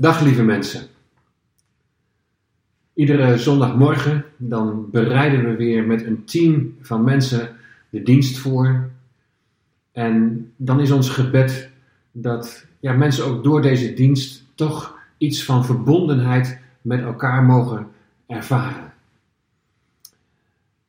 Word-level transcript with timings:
Dag 0.00 0.20
lieve 0.20 0.42
mensen. 0.42 0.86
Iedere 2.94 3.38
zondagmorgen 3.38 4.24
dan 4.36 4.90
bereiden 4.90 5.44
we 5.44 5.56
weer 5.56 5.84
met 5.84 6.04
een 6.04 6.24
team 6.24 6.76
van 6.80 7.04
mensen 7.04 7.56
de 7.90 8.02
dienst 8.02 8.38
voor. 8.38 8.90
En 9.92 10.46
dan 10.56 10.80
is 10.80 10.90
ons 10.90 11.08
gebed 11.08 11.70
dat 12.12 12.66
ja, 12.80 12.92
mensen 12.92 13.24
ook 13.24 13.44
door 13.44 13.62
deze 13.62 13.94
dienst 13.94 14.44
toch 14.54 14.98
iets 15.16 15.44
van 15.44 15.64
verbondenheid 15.64 16.60
met 16.82 17.00
elkaar 17.00 17.42
mogen 17.42 17.86
ervaren. 18.26 18.92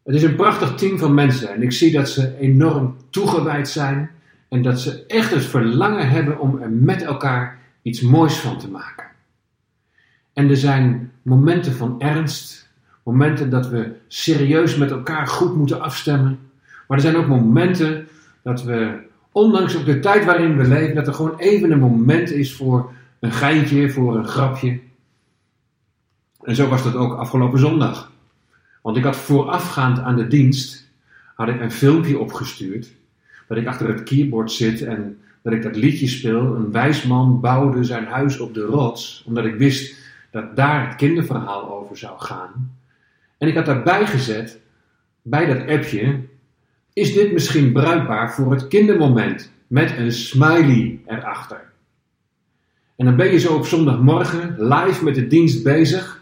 Het 0.03 0.15
is 0.15 0.23
een 0.23 0.35
prachtig 0.35 0.75
team 0.75 0.97
van 0.97 1.13
mensen 1.13 1.53
en 1.53 1.61
ik 1.61 1.71
zie 1.71 1.91
dat 1.91 2.09
ze 2.09 2.37
enorm 2.37 2.95
toegewijd 3.09 3.69
zijn 3.69 4.11
en 4.49 4.61
dat 4.61 4.79
ze 4.79 5.05
echt 5.05 5.33
het 5.33 5.45
verlangen 5.45 6.09
hebben 6.09 6.39
om 6.39 6.61
er 6.61 6.69
met 6.69 7.01
elkaar 7.01 7.58
iets 7.81 8.01
moois 8.01 8.37
van 8.37 8.57
te 8.57 8.69
maken. 8.69 9.05
En 10.33 10.49
er 10.49 10.57
zijn 10.57 11.11
momenten 11.21 11.73
van 11.73 12.01
ernst, 12.01 12.69
momenten 13.03 13.49
dat 13.49 13.67
we 13.69 13.95
serieus 14.07 14.75
met 14.75 14.91
elkaar 14.91 15.27
goed 15.27 15.55
moeten 15.55 15.81
afstemmen. 15.81 16.39
Maar 16.87 16.97
er 16.97 17.03
zijn 17.03 17.15
ook 17.15 17.27
momenten 17.27 18.07
dat 18.41 18.63
we, 18.63 18.99
ondanks 19.31 19.77
ook 19.77 19.85
de 19.85 19.99
tijd 19.99 20.25
waarin 20.25 20.57
we 20.57 20.67
leven, 20.67 20.95
dat 20.95 21.07
er 21.07 21.13
gewoon 21.13 21.37
even 21.37 21.71
een 21.71 21.79
moment 21.79 22.31
is 22.31 22.55
voor 22.55 22.91
een 23.19 23.31
geintje, 23.31 23.89
voor 23.89 24.17
een 24.17 24.27
grapje. 24.27 24.79
En 26.41 26.55
zo 26.55 26.67
was 26.67 26.83
dat 26.83 26.95
ook 26.95 27.17
afgelopen 27.17 27.59
zondag. 27.59 28.11
Want 28.81 28.97
ik 28.97 29.03
had 29.03 29.15
voorafgaand 29.15 29.99
aan 29.99 30.15
de 30.15 30.27
dienst 30.27 30.89
had 31.35 31.47
ik 31.47 31.61
een 31.61 31.71
filmpje 31.71 32.19
opgestuurd. 32.19 32.91
Dat 33.47 33.57
ik 33.57 33.67
achter 33.67 33.87
het 33.87 34.03
keyboard 34.03 34.51
zit 34.51 34.81
en 34.81 35.17
dat 35.41 35.53
ik 35.53 35.63
dat 35.63 35.75
liedje 35.75 36.07
speel. 36.07 36.55
Een 36.55 36.71
wijs 36.71 37.03
man 37.03 37.39
bouwde 37.39 37.83
zijn 37.83 38.05
huis 38.05 38.39
op 38.39 38.53
de 38.53 38.61
rots. 38.61 39.23
Omdat 39.27 39.45
ik 39.45 39.55
wist 39.55 39.97
dat 40.31 40.55
daar 40.55 40.87
het 40.87 40.95
kinderverhaal 40.95 41.79
over 41.79 41.97
zou 41.97 42.19
gaan. 42.19 42.77
En 43.37 43.47
ik 43.47 43.55
had 43.55 43.65
daarbij 43.65 44.05
gezet, 44.05 44.59
bij 45.21 45.45
dat 45.45 45.67
appje, 45.67 46.19
is 46.93 47.13
dit 47.13 47.31
misschien 47.31 47.71
bruikbaar 47.71 48.33
voor 48.33 48.51
het 48.51 48.67
kindermoment? 48.67 49.51
Met 49.67 49.97
een 49.97 50.11
smiley 50.11 50.99
erachter. 51.05 51.61
En 52.95 53.05
dan 53.05 53.15
ben 53.15 53.31
je 53.31 53.39
zo 53.39 53.55
op 53.55 53.65
zondagmorgen 53.65 54.55
live 54.57 55.03
met 55.03 55.15
de 55.15 55.27
dienst 55.27 55.63
bezig. 55.63 56.21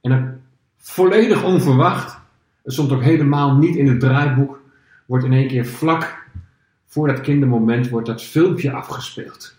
En 0.00 0.10
dan 0.10 0.32
volledig 0.76 1.44
onverwacht, 1.44 2.18
het 2.62 2.72
stond 2.72 2.92
ook 2.92 3.02
helemaal 3.02 3.56
niet 3.56 3.76
in 3.76 3.88
het 3.88 4.00
draaiboek, 4.00 4.60
wordt 5.06 5.24
in 5.24 5.32
één 5.32 5.48
keer 5.48 5.66
vlak 5.66 6.23
voor 6.94 7.06
dat 7.06 7.20
kindermoment 7.20 7.88
wordt 7.88 8.06
dat 8.06 8.22
filmpje 8.22 8.72
afgespeeld. 8.72 9.56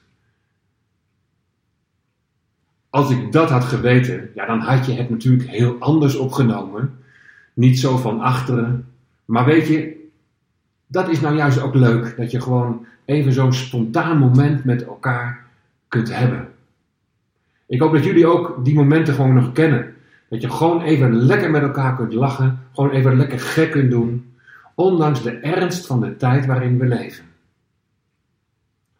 Als 2.89 3.09
ik 3.09 3.31
dat 3.31 3.50
had 3.50 3.64
geweten, 3.64 4.30
ja, 4.36 4.45
dan 4.45 4.59
had 4.59 4.86
je 4.86 4.94
het 4.94 5.09
natuurlijk 5.09 5.50
heel 5.50 5.75
anders 5.80 6.16
opgenomen. 6.16 7.00
Niet 7.53 7.80
zo 7.80 7.97
van 7.97 8.19
achteren. 8.19 8.88
Maar 9.25 9.45
weet 9.45 9.67
je, 9.67 10.08
dat 10.88 11.09
is 11.09 11.22
nou 11.22 11.36
juist 11.36 11.61
ook 11.61 11.73
leuk. 11.73 12.17
Dat 12.17 12.31
je 12.31 12.42
gewoon 12.42 12.86
even 13.05 13.33
zo'n 13.33 13.53
spontaan 13.53 14.17
moment 14.17 14.64
met 14.64 14.86
elkaar 14.86 15.45
kunt 15.88 16.16
hebben. 16.16 16.47
Ik 17.66 17.80
hoop 17.80 17.94
dat 17.94 18.03
jullie 18.03 18.27
ook 18.27 18.66
die 18.66 18.75
momenten 18.75 19.14
gewoon 19.14 19.33
nog 19.33 19.52
kennen. 19.52 19.94
Dat 20.30 20.42
je 20.42 20.49
gewoon 20.49 20.81
even 20.81 21.16
lekker 21.16 21.52
met 21.52 21.61
elkaar 21.61 21.95
kunt 21.95 22.14
lachen. 22.14 22.59
Gewoon 22.73 22.92
even 22.92 23.17
lekker 23.17 23.39
gek 23.39 23.72
kunt 23.72 23.92
doen. 23.92 24.34
Ondanks 24.76 25.22
de 25.22 25.31
ernst 25.31 25.86
van 25.86 26.00
de 26.00 26.16
tijd 26.16 26.45
waarin 26.45 26.80
we 26.80 26.86
leven. 26.86 27.26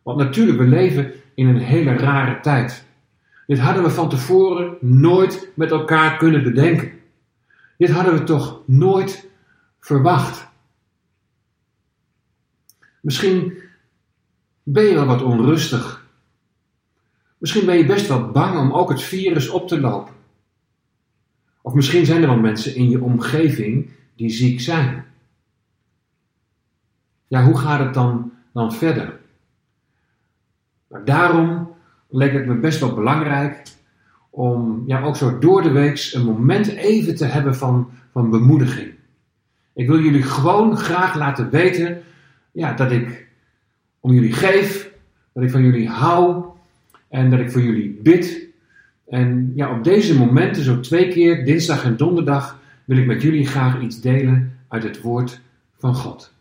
Want 0.02 0.18
natuurlijk, 0.18 0.58
we 0.58 0.68
leven 0.68 1.12
in 1.34 1.48
een 1.48 1.60
hele 1.60 1.94
rare 1.94 2.40
tijd. 2.40 2.86
Dit 3.48 3.60
hadden 3.60 3.84
we 3.84 3.90
van 3.90 4.10
tevoren 4.10 4.78
nooit 4.82 5.52
met 5.56 5.72
elkaar 5.72 6.18
kunnen 6.18 6.44
bedenken. 6.44 6.92
Dit 7.78 7.90
hadden 7.90 8.14
we 8.14 8.24
toch 8.24 8.62
nooit 8.66 9.30
verwacht. 9.80 10.48
Misschien 13.02 13.58
ben 14.64 14.84
je 14.84 14.94
wel 14.94 15.06
wat 15.06 15.22
onrustig. 15.22 16.08
Misschien 17.38 17.66
ben 17.66 17.78
je 17.78 17.86
best 17.86 18.08
wel 18.08 18.32
bang 18.32 18.60
om 18.60 18.72
ook 18.72 18.90
het 18.90 19.02
virus 19.02 19.50
op 19.50 19.68
te 19.68 19.80
lopen. 19.80 20.14
Of 21.62 21.74
misschien 21.74 22.06
zijn 22.06 22.22
er 22.22 22.28
wel 22.28 22.38
mensen 22.38 22.76
in 22.76 22.90
je 22.90 23.02
omgeving 23.02 23.90
die 24.16 24.30
ziek 24.30 24.62
zijn. 24.62 25.06
Ja, 27.28 27.44
hoe 27.44 27.58
gaat 27.58 27.80
het 27.80 27.94
dan, 27.94 28.32
dan 28.54 28.74
verder? 28.74 29.20
Maar 30.88 31.06
daarom 31.06 31.74
leek 32.10 32.34
het 32.34 32.46
me 32.46 32.56
best 32.56 32.80
wel 32.80 32.94
belangrijk 32.94 33.64
om 34.30 34.84
ja, 34.88 35.02
ook 35.02 35.16
zo 35.16 35.40
door 35.40 35.62
de 35.62 35.72
week 35.72 36.10
een 36.14 36.26
moment 36.26 36.68
even 36.68 37.16
te 37.16 37.26
hebben 37.26 37.56
van, 37.56 37.90
van 38.12 38.30
bemoediging. 38.30 38.94
Ik 39.74 39.88
wil 39.88 40.00
jullie 40.00 40.24
gewoon 40.24 40.78
graag 40.78 41.16
laten 41.16 41.50
weten 41.50 42.02
ja, 42.52 42.74
dat 42.74 42.92
ik 42.92 43.28
om 44.00 44.14
jullie 44.14 44.34
geef, 44.34 44.92
dat 45.34 45.44
ik 45.44 45.52
van 45.52 45.64
jullie 45.64 45.90
hou 45.90 46.46
en 47.10 47.30
dat 47.30 47.40
ik 47.40 47.52
voor 47.52 47.62
jullie 47.62 48.00
bid. 48.04 48.48
En 49.08 49.52
ja, 49.56 49.78
op 49.78 49.84
deze 49.84 50.18
momenten, 50.18 50.64
zo 50.64 50.80
twee 50.80 51.08
keer, 51.08 51.46
dinsdag 51.46 51.84
en 51.84 51.98
donderdag, 51.98 52.60
wil 52.86 52.98
ik 52.98 53.06
met 53.06 53.22
jullie 53.22 53.48
graag 53.48 53.82
iets 53.82 54.02
delen 54.02 54.58
uit 54.68 54.84
het 54.84 55.02
woord 55.02 55.42
van 55.78 55.96
God. 55.96 56.35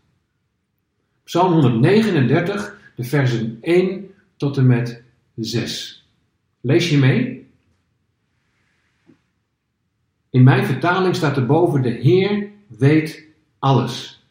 Psalm 1.24 1.52
139, 1.52 2.78
de 2.94 3.04
versen 3.04 3.58
1 3.60 4.10
tot 4.36 4.56
en 4.56 4.66
met 4.66 5.02
6. 5.36 6.06
Lees 6.60 6.90
je 6.90 6.98
mee? 6.98 7.48
In 10.30 10.42
mijn 10.42 10.64
vertaling 10.64 11.16
staat 11.16 11.36
er 11.36 11.46
boven: 11.46 11.82
De 11.82 11.90
Heer 11.90 12.48
weet 12.66 13.24
alles. 13.58 14.24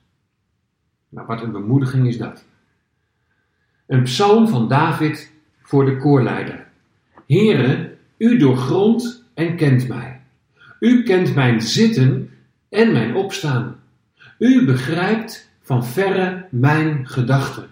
Nou, 1.09 1.27
wat 1.27 1.41
een 1.41 1.51
bemoediging 1.51 2.07
is 2.07 2.17
dat. 2.17 2.45
Een 3.85 4.03
psalm 4.03 4.47
van 4.47 4.67
David 4.67 5.31
voor 5.61 5.85
de 5.85 5.97
koorleider. 5.97 6.67
Heere, 7.27 7.95
u 8.17 8.37
doorgrondt 8.37 9.23
en 9.33 9.55
kent 9.55 9.87
mij. 9.87 10.21
U 10.79 11.03
kent 11.03 11.35
mijn 11.35 11.61
zitten 11.61 12.29
en 12.69 12.91
mijn 12.91 13.15
opstaan. 13.15 13.79
U 14.39 14.65
begrijpt 14.65 15.51
van 15.63 15.85
verre 15.85 16.47
mijn 16.51 17.07
gedachten. 17.07 17.69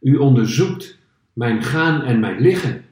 U 0.00 0.16
onderzoekt 0.16 0.98
mijn 1.32 1.62
gaan 1.62 2.02
en 2.02 2.20
mijn 2.20 2.40
liggen. 2.40 2.84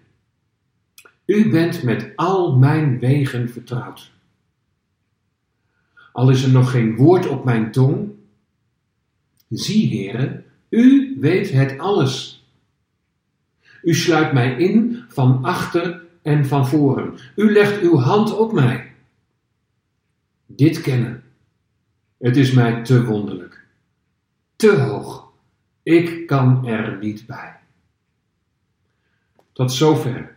U 1.26 1.50
bent 1.50 1.82
met 1.82 2.12
al 2.16 2.58
mijn 2.58 2.98
wegen 2.98 3.50
vertrouwd. 3.50 4.12
Al 6.12 6.30
is 6.30 6.42
er 6.42 6.50
nog 6.50 6.70
geen 6.70 6.96
woord 6.96 7.26
op 7.26 7.44
mijn 7.44 7.72
tong, 7.72 8.10
zie, 9.48 9.88
heren, 9.88 10.44
u 10.68 11.16
weet 11.20 11.50
het 11.50 11.78
alles. 11.78 12.44
U 13.82 13.94
sluit 13.94 14.32
mij 14.32 14.56
in 14.56 15.04
van 15.08 15.44
achter 15.44 16.02
en 16.22 16.46
van 16.46 16.68
voren. 16.68 17.14
U 17.36 17.52
legt 17.52 17.80
uw 17.80 17.96
hand 17.96 18.36
op 18.36 18.52
mij. 18.52 18.92
Dit 20.46 20.80
kennen, 20.80 21.23
het 22.24 22.36
is 22.36 22.52
mij 22.52 22.82
te 22.82 23.04
wonderlijk, 23.04 23.64
te 24.56 24.76
hoog. 24.76 25.32
Ik 25.82 26.26
kan 26.26 26.66
er 26.66 26.98
niet 26.98 27.26
bij. 27.26 27.56
Tot 29.52 29.72
zover. 29.72 30.34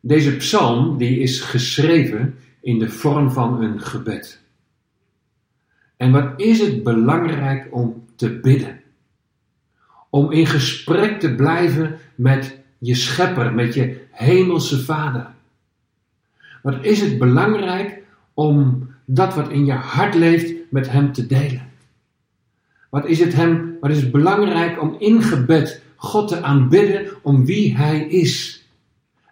Deze 0.00 0.36
psalm 0.36 0.98
die 0.98 1.18
is 1.18 1.40
geschreven 1.40 2.38
in 2.60 2.78
de 2.78 2.90
vorm 2.90 3.30
van 3.30 3.62
een 3.62 3.80
gebed. 3.80 4.40
En 5.96 6.12
wat 6.12 6.40
is 6.40 6.60
het 6.60 6.82
belangrijk 6.82 7.68
om 7.70 8.04
te 8.16 8.40
bidden? 8.40 8.80
Om 10.10 10.32
in 10.32 10.46
gesprek 10.46 11.20
te 11.20 11.34
blijven 11.34 11.98
met 12.14 12.58
je 12.78 12.94
schepper, 12.94 13.54
met 13.54 13.74
je 13.74 14.00
hemelse 14.10 14.84
vader. 14.84 15.30
Wat 16.62 16.84
is 16.84 17.00
het 17.00 17.18
belangrijk 17.18 18.02
om 18.34 18.88
dat 19.14 19.34
wat 19.34 19.48
in 19.48 19.64
je 19.64 19.72
hart 19.72 20.14
leeft 20.14 20.52
met 20.70 20.90
hem 20.90 21.12
te 21.12 21.26
delen? 21.26 21.68
Wat 22.90 23.06
is 23.06 23.18
het, 23.18 23.32
hem, 23.32 23.76
wat 23.80 23.90
is 23.90 24.00
het 24.00 24.12
belangrijk 24.12 24.82
om 24.82 24.96
in 24.98 25.22
gebed 25.22 25.82
God 25.96 26.28
te 26.28 26.42
aanbidden 26.42 27.06
om 27.22 27.44
wie 27.44 27.76
Hij 27.76 28.00
is. 28.00 28.64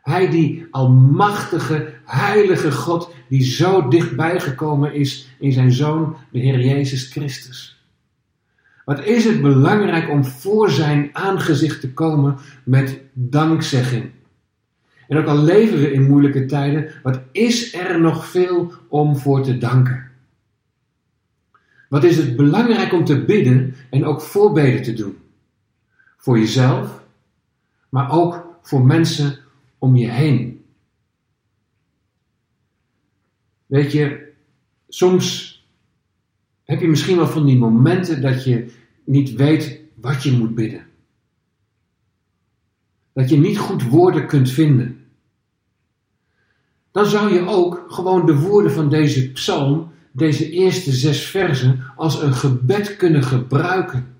Hij 0.03 0.31
die 0.31 0.67
almachtige, 0.71 1.93
heilige 2.05 2.73
God, 2.73 3.15
die 3.29 3.43
zo 3.43 3.89
dichtbij 3.89 4.41
gekomen 4.41 4.95
is 4.95 5.29
in 5.39 5.53
zijn 5.53 5.73
Zoon, 5.73 6.17
de 6.31 6.39
Heer 6.39 6.61
Jezus 6.61 7.11
Christus. 7.11 7.83
Wat 8.85 9.05
is 9.05 9.25
het 9.25 9.43
belangrijk 9.43 10.11
om 10.11 10.25
voor 10.25 10.71
zijn 10.71 11.11
aangezicht 11.13 11.81
te 11.81 11.93
komen 11.93 12.37
met 12.65 13.01
dankzegging. 13.13 14.11
En 15.08 15.16
ook 15.16 15.26
al 15.26 15.43
leven 15.43 15.78
we 15.78 15.93
in 15.93 16.08
moeilijke 16.08 16.46
tijden, 16.46 16.90
wat 17.02 17.20
is 17.32 17.75
er 17.75 18.00
nog 18.00 18.26
veel 18.26 18.72
om 18.88 19.16
voor 19.16 19.43
te 19.43 19.58
danken? 19.58 20.10
Wat 21.88 22.05
is 22.05 22.16
het 22.16 22.37
belangrijk 22.37 22.93
om 22.93 23.05
te 23.05 23.25
bidden 23.25 23.75
en 23.90 24.05
ook 24.05 24.20
voorbeden 24.20 24.82
te 24.82 24.93
doen? 24.93 25.16
Voor 26.16 26.38
jezelf, 26.38 27.05
maar 27.88 28.10
ook 28.10 28.58
voor 28.62 28.84
mensen 28.87 29.38
om 29.78 29.96
je 29.96 30.08
heen. 30.08 30.64
Weet 33.66 33.93
je, 33.93 34.32
soms 34.88 35.56
heb 36.64 36.81
je 36.81 36.88
misschien 36.88 37.16
wel 37.16 37.26
van 37.26 37.46
die 37.46 37.56
momenten 37.56 38.20
dat 38.20 38.44
je 38.44 38.72
niet 39.05 39.32
weet 39.34 39.81
wat 39.94 40.22
je 40.22 40.32
moet 40.32 40.55
bidden. 40.55 40.87
Dat 43.12 43.28
je 43.28 43.37
niet 43.37 43.58
goed 43.58 43.82
woorden 43.82 44.26
kunt 44.26 44.50
vinden. 44.50 44.98
Dan 46.93 47.06
zou 47.06 47.32
je 47.32 47.46
ook 47.46 47.85
gewoon 47.88 48.26
de 48.26 48.35
woorden 48.35 48.73
van 48.73 48.88
deze 48.88 49.31
psalm, 49.31 49.93
deze 50.12 50.50
eerste 50.50 50.93
zes 50.93 51.26
versen, 51.26 51.85
als 51.96 52.23
een 52.23 52.35
gebed 52.35 52.96
kunnen 52.96 53.23
gebruiken. 53.23 54.17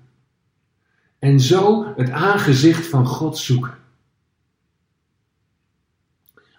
En 1.19 1.39
zo 1.39 1.93
het 1.95 2.09
aangezicht 2.09 2.87
van 2.87 3.05
God 3.05 3.37
zoeken. 3.37 3.77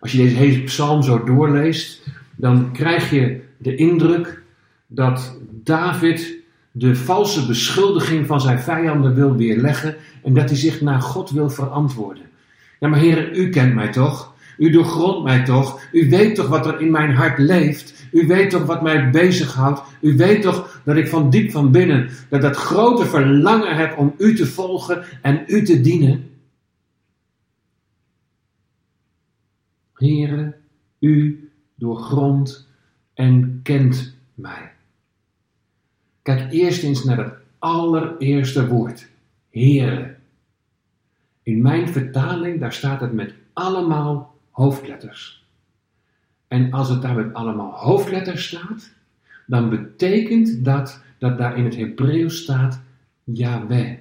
Als 0.01 0.13
je 0.13 0.19
deze 0.19 0.37
hele 0.37 0.63
psalm 0.63 1.03
zo 1.03 1.25
doorleest, 1.25 2.07
dan 2.37 2.73
krijg 2.73 3.11
je 3.11 3.43
de 3.57 3.75
indruk 3.75 4.43
dat 4.87 5.37
David 5.51 6.39
de 6.73 6.97
valse 6.97 7.47
beschuldiging 7.47 8.27
van 8.27 8.41
zijn 8.41 8.59
vijanden 8.59 9.15
wil 9.15 9.37
weerleggen 9.37 9.97
en 10.23 10.35
dat 10.35 10.49
hij 10.49 10.59
zich 10.59 10.81
naar 10.81 11.03
God 11.03 11.31
wil 11.31 11.51
verantwoorden. 11.51 12.23
Ja, 12.81 12.89
maar 12.89 12.99
heren, 12.99 13.37
u 13.37 13.49
kent 13.49 13.75
mij 13.75 13.93
toch? 13.93 14.35
U 14.61 14.71
doorgrondt 14.71 15.25
mij 15.25 15.45
toch? 15.45 15.81
U 15.93 16.11
weet 16.11 16.35
toch 16.35 16.49
wat 16.49 16.67
er 16.67 16.81
in 16.81 16.91
mijn 16.91 17.15
hart 17.15 17.39
leeft? 17.39 18.09
U 18.13 18.27
weet 18.27 18.51
toch 18.51 18.65
wat 18.65 18.83
mij 18.83 19.11
bezighoudt? 19.11 19.83
U 20.01 20.17
weet 20.17 20.43
toch 20.43 20.83
dat 20.85 20.97
ik 20.97 21.09
van 21.09 21.31
diep 21.31 21.51
van 21.51 21.71
binnen 21.71 22.11
dat 22.29 22.43
dat 22.43 22.57
grote 22.57 23.07
verlangen 23.07 23.77
heb 23.77 23.99
om 23.99 24.15
u 24.19 24.35
te 24.35 24.47
volgen 24.47 25.05
en 25.23 25.45
u 25.47 25.63
te 25.63 25.81
dienen? 25.81 26.31
Heren, 29.95 30.55
u 30.99 31.49
doorgrondt 31.75 32.69
en 33.15 33.61
kent 33.63 34.15
mij. 34.35 34.73
Kijk 36.23 36.53
eerst 36.53 36.83
eens 36.83 37.05
naar 37.05 37.19
het 37.19 37.35
allereerste 37.59 38.69
woord. 38.69 39.09
Heren. 39.51 40.17
In 41.43 41.63
mijn 41.63 41.89
vertaling, 41.89 42.61
daar 42.61 42.73
staat 42.73 43.01
het 43.01 43.13
met 43.13 43.35
allemaal 43.53 44.30
hoofdletters. 44.51 45.45
En 46.49 46.73
als 46.73 46.89
het 46.89 47.03
daar 47.03 47.15
met 47.15 47.35
allemaal 47.35 47.73
hoofdletters 47.73 48.47
staat, 48.47 48.93
dan 49.47 49.71
betekent 49.71 50.65
dat 50.65 51.03
dat 51.19 51.39
daar 51.39 51.57
in 51.57 51.65
het 51.65 51.77
Hebreeuws 51.77 52.43
staat 52.43 52.83
Yahweh. 53.25 53.99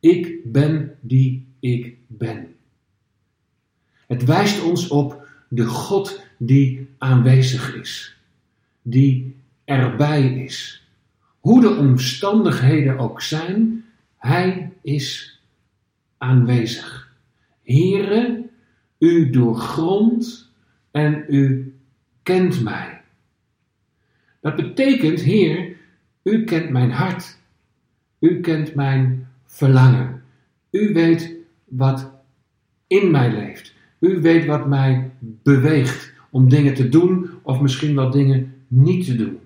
Ik 0.00 0.52
ben 0.52 0.96
die 1.00 1.46
ik 1.60 1.96
ben. 2.06 2.54
Het 4.06 4.24
wijst 4.24 4.62
ons 4.62 4.88
op 4.88 5.26
de 5.48 5.66
God 5.66 6.24
die 6.38 6.88
aanwezig 6.98 7.74
is, 7.74 8.16
die 8.82 9.36
erbij 9.64 10.34
is. 10.34 10.84
Hoe 11.40 11.60
de 11.60 11.76
omstandigheden 11.76 12.98
ook 12.98 13.20
zijn, 13.20 13.84
Hij 14.16 14.72
is 14.82 15.40
aanwezig. 16.18 17.12
Here, 17.62 18.49
u 19.00 19.30
doorgrondt 19.30 20.50
en 20.90 21.24
u 21.28 21.74
kent 22.22 22.62
mij. 22.62 23.00
Dat 24.40 24.56
betekent, 24.56 25.20
Heer, 25.20 25.76
u 26.22 26.44
kent 26.44 26.70
mijn 26.70 26.90
hart. 26.90 27.38
U 28.18 28.40
kent 28.40 28.74
mijn 28.74 29.28
verlangen. 29.44 30.22
U 30.70 30.92
weet 30.92 31.34
wat 31.64 32.12
in 32.86 33.10
mij 33.10 33.32
leeft. 33.32 33.74
U 33.98 34.20
weet 34.20 34.46
wat 34.46 34.66
mij 34.66 35.10
beweegt 35.20 36.12
om 36.30 36.48
dingen 36.48 36.74
te 36.74 36.88
doen 36.88 37.30
of 37.42 37.60
misschien 37.60 37.94
wel 37.94 38.10
dingen 38.10 38.54
niet 38.68 39.04
te 39.04 39.16
doen. 39.16 39.40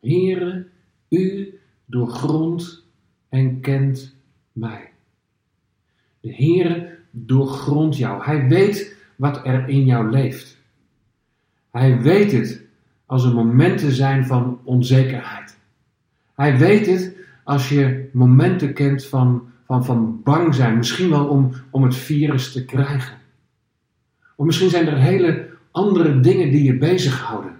Heere, 0.00 0.66
u 1.08 1.54
doorgrondt 1.84 2.84
en 3.28 3.60
kent 3.60 4.14
mij. 4.52 4.92
De 6.20 6.34
Heere 6.34 6.97
doorgrondt 7.26 7.96
jou. 7.96 8.24
Hij 8.24 8.48
weet 8.48 8.96
wat 9.16 9.46
er 9.46 9.68
in 9.68 9.84
jou 9.84 10.10
leeft. 10.10 10.56
Hij 11.70 12.00
weet 12.00 12.32
het 12.32 12.62
als 13.06 13.24
er 13.24 13.34
momenten 13.34 13.92
zijn 13.92 14.26
van 14.26 14.60
onzekerheid. 14.64 15.56
Hij 16.34 16.58
weet 16.58 16.86
het 16.86 17.16
als 17.44 17.68
je 17.68 18.08
momenten 18.12 18.72
kent 18.72 19.06
van, 19.06 19.42
van, 19.66 19.84
van 19.84 20.20
bang 20.22 20.54
zijn, 20.54 20.76
misschien 20.76 21.10
wel 21.10 21.26
om, 21.26 21.50
om 21.70 21.82
het 21.82 21.96
virus 21.96 22.52
te 22.52 22.64
krijgen. 22.64 23.16
Of 24.36 24.46
misschien 24.46 24.70
zijn 24.70 24.86
er 24.86 24.98
hele 24.98 25.48
andere 25.70 26.20
dingen 26.20 26.50
die 26.50 26.64
je 26.64 26.78
bezighouden. 26.78 27.52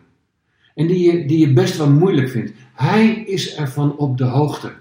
En 0.75 0.87
die 0.87 1.13
je, 1.13 1.27
die 1.27 1.39
je 1.39 1.53
best 1.53 1.77
wel 1.77 1.91
moeilijk 1.91 2.29
vindt. 2.29 2.53
Hij 2.75 3.15
is 3.15 3.57
ervan 3.57 3.97
op 3.97 4.19
de 4.19 4.25
hoogte. 4.25 4.73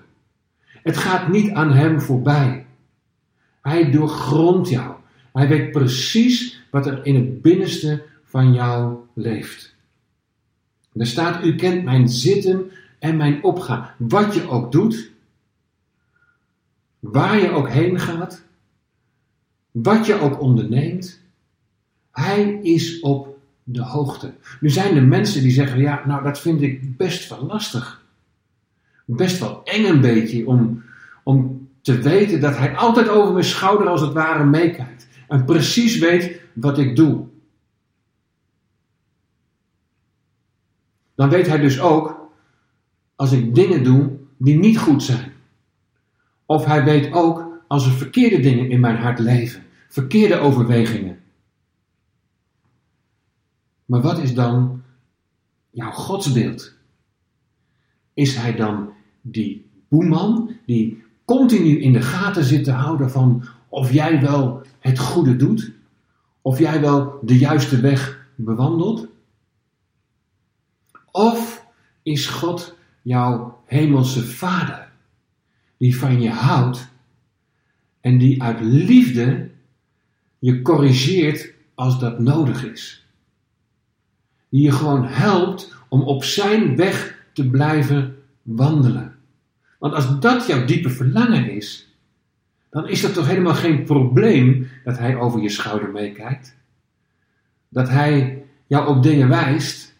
Het 0.66 0.98
gaat 0.98 1.28
niet 1.28 1.52
aan 1.52 1.72
hem 1.72 2.02
voorbij. 2.02 2.67
Hij 3.78 3.92
doorgrondt 3.92 4.70
jou. 4.70 4.96
Hij 5.34 5.48
weet 5.48 5.72
precies 5.72 6.62
wat 6.72 6.86
er 6.86 7.06
in 7.06 7.16
het 7.16 7.42
binnenste 7.42 8.04
van 8.24 8.54
jou 8.54 8.98
leeft. 9.14 9.76
Er 10.94 11.06
staat, 11.06 11.44
u 11.44 11.56
kent 11.56 11.84
mijn 11.84 12.10
zitten 12.10 12.72
en 13.00 13.18
mijn 13.18 13.44
opgaan. 13.44 13.90
Wat 13.98 14.34
je 14.34 14.50
ook 14.50 14.72
doet, 14.72 15.12
waar 17.00 17.40
je 17.40 17.50
ook 17.50 17.70
heen 17.70 18.00
gaat, 18.00 18.44
wat 19.72 20.06
je 20.06 20.20
ook 20.20 20.42
onderneemt, 20.42 21.22
hij 22.12 22.60
is 22.62 23.00
op 23.00 23.40
de 23.64 23.84
hoogte. 23.84 24.34
Nu 24.60 24.70
zijn 24.70 24.96
er 24.96 25.04
mensen 25.04 25.42
die 25.42 25.52
zeggen, 25.52 25.80
ja, 25.80 26.04
nou 26.06 26.24
dat 26.24 26.40
vind 26.40 26.62
ik 26.62 26.98
best 26.98 27.30
wel 27.30 27.46
lastig. 27.46 28.06
Best 29.06 29.40
wel 29.40 29.62
eng 29.64 29.86
een 29.86 30.02
beetje 30.02 30.48
om, 30.48 30.84
om 31.24 31.67
te 31.88 32.02
weten 32.02 32.40
dat 32.40 32.58
hij 32.58 32.76
altijd 32.76 33.10
over 33.10 33.34
mijn 33.34 33.46
schouder 33.46 33.88
als 33.88 34.02
het 34.02 34.14
ware 34.14 34.46
meekijkt. 34.46 35.08
En 35.28 35.46
precies 35.46 35.98
weet 35.98 36.42
wat 36.54 36.78
ik 36.78 36.96
doe. 36.96 37.26
Dan 41.16 41.30
weet 41.30 41.48
hij 41.48 41.58
dus 41.58 41.80
ook, 41.80 42.30
als 43.16 43.32
ik 43.32 43.56
dingen 43.56 43.84
doe 43.84 44.18
die 44.38 44.58
niet 44.58 44.78
goed 44.78 45.04
zijn. 45.04 45.32
Of 46.46 46.66
hij 46.66 46.84
weet 46.84 47.12
ook 47.12 47.64
als 47.68 47.86
er 47.86 47.92
verkeerde 47.92 48.40
dingen 48.40 48.70
in 48.70 48.80
mijn 48.80 48.98
hart 48.98 49.20
leven. 49.20 49.64
Verkeerde 49.90 50.38
overwegingen. 50.38 51.20
Maar 53.86 54.02
wat 54.02 54.18
is 54.18 54.34
dan 54.34 54.84
jouw 55.70 55.92
godsbeeld? 55.92 56.74
Is 58.14 58.36
hij 58.36 58.56
dan 58.56 58.94
die 59.22 59.70
boeman 59.88 60.56
die 60.66 61.06
continu 61.28 61.82
in 61.82 61.94
de 61.94 62.02
gaten 62.02 62.44
zit 62.44 62.64
te 62.64 62.72
houden 62.72 63.12
van 63.12 63.44
of 63.70 63.92
jij 63.92 64.22
wel 64.22 64.62
het 64.80 65.00
goede 65.00 65.36
doet? 65.36 65.72
Of 66.42 66.60
jij 66.60 66.82
wel 66.82 67.20
de 67.22 67.38
juiste 67.38 67.80
weg 67.80 68.28
bewandelt? 68.36 69.08
Of 71.12 71.66
is 72.04 72.28
God 72.28 72.78
jouw 73.02 73.62
hemelse 73.66 74.24
vader, 74.24 74.92
die 75.78 75.98
van 75.98 76.22
je 76.22 76.30
houdt 76.30 76.88
en 78.02 78.18
die 78.18 78.44
uit 78.44 78.62
liefde 78.62 79.50
je 80.40 80.62
corrigeert 80.62 81.54
als 81.76 82.00
dat 82.00 82.20
nodig 82.20 82.64
is? 82.64 83.08
die 84.50 84.62
je 84.62 84.72
gewoon 84.72 85.06
helpt 85.06 85.76
om 85.90 86.02
op 86.02 86.24
zijn 86.24 86.76
weg 86.76 87.26
te 87.34 87.50
blijven 87.50 88.18
wandelen. 88.42 89.17
Want 89.78 89.94
als 89.94 90.20
dat 90.20 90.48
jouw 90.48 90.66
diepe 90.66 90.90
verlangen 90.90 91.52
is, 91.52 91.96
dan 92.70 92.88
is 92.88 93.02
dat 93.02 93.14
toch 93.14 93.28
helemaal 93.28 93.54
geen 93.54 93.84
probleem 93.84 94.70
dat 94.84 94.98
hij 94.98 95.16
over 95.16 95.42
je 95.42 95.50
schouder 95.50 95.92
meekijkt. 95.92 96.56
Dat 97.70 97.90
hij 97.90 98.44
jou 98.68 98.88
op 98.88 99.04
dingen 99.04 99.30
wijst, 99.30 99.96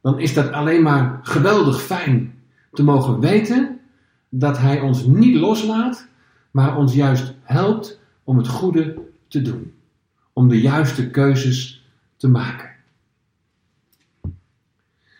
dan 0.00 0.18
is 0.18 0.34
dat 0.34 0.52
alleen 0.52 0.82
maar 0.82 1.20
geweldig 1.22 1.82
fijn 1.82 2.34
te 2.72 2.82
mogen 2.82 3.20
weten 3.20 3.80
dat 4.28 4.58
hij 4.58 4.80
ons 4.80 5.04
niet 5.04 5.36
loslaat, 5.36 6.08
maar 6.50 6.76
ons 6.76 6.94
juist 6.94 7.34
helpt 7.42 8.00
om 8.24 8.36
het 8.36 8.48
goede 8.48 8.98
te 9.28 9.42
doen. 9.42 9.72
Om 10.32 10.48
de 10.48 10.60
juiste 10.60 11.10
keuzes 11.10 11.86
te 12.16 12.28
maken. 12.28 12.70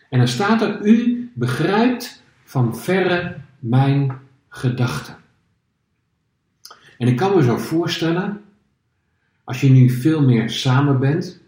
En 0.09 0.17
dan 0.17 0.27
staat 0.27 0.61
er, 0.61 0.85
u 0.85 1.31
begrijpt 1.33 2.23
van 2.43 2.77
verre 2.77 3.37
mijn 3.59 4.19
gedachten. 4.49 5.17
En 6.97 7.07
ik 7.07 7.17
kan 7.17 7.35
me 7.35 7.43
zo 7.43 7.57
voorstellen, 7.57 8.41
als 9.43 9.61
je 9.61 9.69
nu 9.69 9.89
veel 9.89 10.21
meer 10.21 10.49
samen 10.49 10.99
bent, 10.99 11.41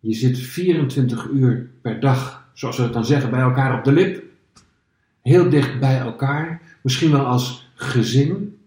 je 0.00 0.14
zit 0.14 0.38
24 0.38 1.26
uur 1.26 1.70
per 1.80 2.00
dag, 2.00 2.48
zoals 2.52 2.76
we 2.76 2.82
het 2.82 2.92
dan 2.92 3.04
zeggen, 3.04 3.30
bij 3.30 3.40
elkaar 3.40 3.78
op 3.78 3.84
de 3.84 3.92
lip, 3.92 4.22
heel 5.22 5.50
dicht 5.50 5.80
bij 5.80 5.98
elkaar, 5.98 6.60
misschien 6.80 7.10
wel 7.10 7.26
als 7.26 7.70
gezin. 7.74 8.58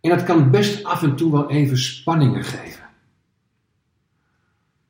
En 0.00 0.10
dat 0.10 0.24
kan 0.24 0.50
best 0.50 0.84
af 0.84 1.02
en 1.02 1.16
toe 1.16 1.32
wel 1.32 1.50
even 1.50 1.78
spanningen 1.78 2.44
geven. 2.44 2.84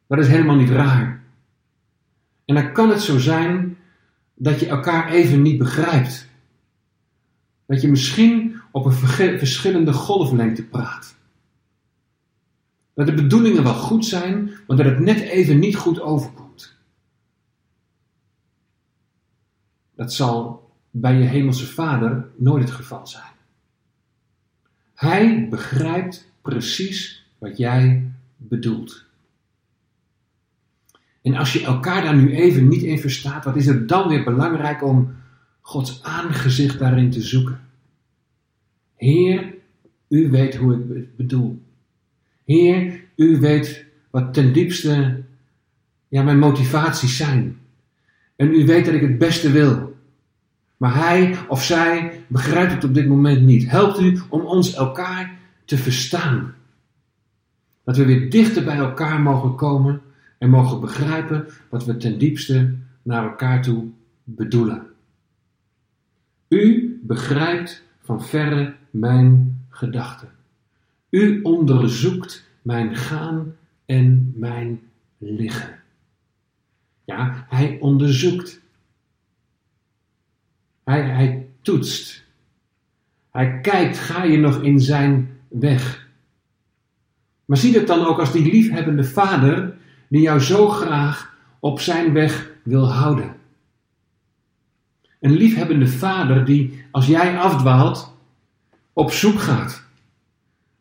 Dat 0.07 0.19
is 0.19 0.29
helemaal 0.29 0.57
niet 0.57 0.71
raar. 0.71 1.23
En 2.45 2.55
dan 2.55 2.73
kan 2.73 2.91
het 2.91 3.03
zo 3.03 3.19
zijn 3.19 3.76
dat 4.37 4.61
je 4.61 4.67
elkaar 4.67 5.11
even 5.11 5.43
niet 5.43 5.59
begrijpt. 5.59 6.29
Dat 7.67 7.81
je 7.81 7.89
misschien 7.89 8.61
op 8.71 8.85
een 8.85 8.93
verschillende 9.39 9.93
golflengte 9.93 10.65
praat. 10.65 11.17
Dat 12.95 13.07
de 13.07 13.15
bedoelingen 13.15 13.63
wel 13.63 13.75
goed 13.75 14.05
zijn, 14.05 14.51
maar 14.67 14.77
dat 14.77 14.87
het 14.87 14.99
net 14.99 15.21
even 15.21 15.59
niet 15.59 15.77
goed 15.77 16.01
overkomt. 16.01 16.77
Dat 19.95 20.13
zal 20.13 20.71
bij 20.91 21.15
je 21.15 21.25
hemelse 21.25 21.67
vader 21.67 22.29
nooit 22.37 22.63
het 22.63 22.73
geval 22.73 23.07
zijn. 23.07 23.33
Hij 24.95 25.49
begrijpt 25.49 26.31
precies 26.43 27.27
wat 27.39 27.57
jij 27.57 28.11
bedoelt. 28.37 29.06
En 31.27 31.35
als 31.35 31.53
je 31.53 31.65
elkaar 31.65 32.03
daar 32.03 32.17
nu 32.17 32.35
even 32.35 32.69
niet 32.69 32.83
in 32.83 32.99
verstaat, 32.99 33.45
wat 33.45 33.57
is 33.57 33.67
het 33.67 33.89
dan 33.89 34.09
weer 34.09 34.25
belangrijk 34.25 34.83
om 34.83 35.15
Gods 35.61 36.03
aangezicht 36.03 36.79
daarin 36.79 37.11
te 37.11 37.21
zoeken? 37.21 37.61
Heer, 38.97 39.55
u 40.09 40.31
weet 40.31 40.57
hoe 40.57 40.75
ik 40.75 40.97
het 40.97 41.17
bedoel. 41.17 41.63
Heer, 42.45 43.01
u 43.17 43.41
weet 43.41 43.85
wat 44.11 44.35
ten 44.35 44.53
diepste 44.53 45.23
ja, 46.09 46.23
mijn 46.23 46.39
motivaties 46.39 47.17
zijn. 47.17 47.59
En 48.37 48.55
u 48.55 48.67
weet 48.67 48.85
dat 48.85 48.95
ik 48.95 49.03
het 49.03 49.19
beste 49.19 49.51
wil. 49.51 49.97
Maar 50.77 50.95
hij 50.95 51.37
of 51.49 51.63
zij 51.63 52.25
begrijpt 52.27 52.73
het 52.73 52.85
op 52.85 52.95
dit 52.95 53.09
moment 53.09 53.43
niet. 53.43 53.71
Helpt 53.71 54.01
u 54.01 54.21
om 54.29 54.41
ons 54.41 54.75
elkaar 54.75 55.39
te 55.65 55.79
verstaan. 55.79 56.55
Dat 57.85 57.97
we 57.97 58.05
weer 58.05 58.31
dichter 58.31 58.65
bij 58.65 58.77
elkaar 58.77 59.21
mogen 59.21 59.55
komen 59.55 60.01
en 60.39 60.51
mogen 60.51 60.81
begrijpen 60.81 61.47
wat 61.69 61.85
we 61.85 61.97
ten 61.97 62.19
diepste 62.19 62.75
naar 63.03 63.25
elkaar 63.25 63.63
toe 63.63 63.89
bedoelen. 64.25 64.87
U 66.49 66.99
begrijpt 67.03 67.83
van 68.01 68.25
verre 68.25 68.75
mijn 68.91 69.61
gedachten. 69.69 70.29
U 71.11 71.43
onderzoekt 71.43 72.49
mijn 72.63 72.97
gaan 72.97 73.57
en 73.85 74.33
mijn 74.37 74.81
liggen. 75.19 75.79
Ja, 77.05 77.47
hij 77.49 77.79
onderzoekt. 77.81 78.61
Hij, 80.85 81.03
hij 81.03 81.49
toetst. 81.61 82.25
Hij 83.31 83.61
kijkt, 83.61 83.99
ga 83.99 84.25
je 84.25 84.39
nog 84.39 84.63
in 84.63 84.81
zijn 84.81 85.39
weg? 85.49 86.09
Maar 87.45 87.57
zie 87.57 87.79
het 87.79 87.87
dan 87.87 88.07
ook 88.07 88.19
als 88.19 88.33
die 88.33 88.53
liefhebbende 88.53 89.05
vader 89.05 89.76
die 90.09 90.21
jou 90.21 90.41
zo 90.41 90.69
graag 90.69 91.37
op 91.61 91.81
zijn 91.81 92.13
weg 92.13 92.51
wil 92.63 92.93
houden. 92.93 93.35
Een 95.21 95.33
liefhebbende 95.33 95.89
vader 95.89 96.45
die, 96.45 96.85
als 96.91 97.07
jij 97.07 97.39
afdwaalt, 97.39 98.15
op 98.93 99.13
zoek 99.13 99.41
gaat. 99.41 99.85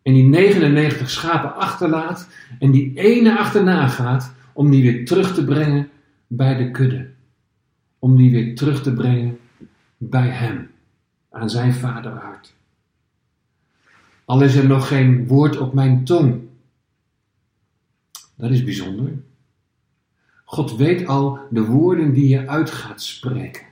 En 0.02 0.14
die 0.14 0.24
99 0.24 1.10
schapen 1.10 1.56
achterlaat 1.56 2.30
en 2.60 2.72
die 2.72 2.92
ene 2.96 3.38
achterna 3.38 3.88
gaat 3.88 4.34
om 4.54 4.70
die 4.72 4.82
weer 4.82 5.06
terug 5.06 5.34
te 5.34 5.44
brengen 5.44 5.90
bij 6.28 6.56
de 6.56 6.72
kudde. 6.72 7.10
Om 8.00 8.18
die 8.18 8.32
weer 8.32 8.56
terug 8.56 8.82
te 8.82 8.94
brengen 8.94 9.38
bij 9.98 10.28
hem, 10.28 10.70
aan 11.32 11.50
zijn 11.50 11.74
vaderhart. 11.74 12.54
Al 14.26 14.42
is 14.42 14.56
er 14.56 14.68
nog 14.68 14.88
geen 14.88 15.28
woord 15.28 15.58
op 15.58 15.74
mijn 15.74 16.04
tong. 16.04 16.42
Dat 18.36 18.52
is 18.52 18.64
bijzonder. 18.64 19.12
God 20.46 20.76
weet 20.76 21.08
al 21.08 21.40
de 21.50 21.66
woorden 21.66 22.14
die 22.14 22.28
je 22.28 22.48
uit 22.48 22.70
gaat 22.70 23.02
spreken. 23.02 23.66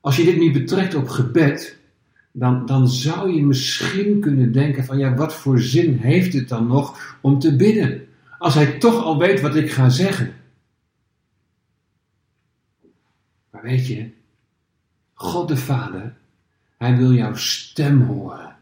Als 0.00 0.16
je 0.16 0.24
dit 0.24 0.38
niet 0.38 0.52
betrekt 0.52 0.94
op 0.94 1.08
gebed, 1.08 1.78
dan, 2.32 2.66
dan 2.66 2.88
zou 2.88 3.32
je 3.32 3.44
misschien 3.44 4.20
kunnen 4.20 4.52
denken 4.52 4.84
van 4.84 4.98
ja, 4.98 5.14
wat 5.14 5.34
voor 5.34 5.60
zin 5.60 5.96
heeft 5.96 6.32
het 6.32 6.48
dan 6.48 6.66
nog 6.66 7.18
om 7.20 7.38
te 7.38 7.56
bidden? 7.56 8.08
Als 8.38 8.54
hij 8.54 8.78
toch 8.78 9.02
al 9.02 9.18
weet 9.18 9.40
wat 9.40 9.56
ik 9.56 9.70
ga 9.70 9.88
zeggen. 9.88 10.34
Maar 13.50 13.62
weet 13.62 13.86
je, 13.86 14.10
God 15.14 15.48
de 15.48 15.56
Vader, 15.56 16.16
hij 16.76 16.96
wil 16.96 17.12
jouw 17.12 17.34
stem 17.34 18.02
horen. 18.02 18.56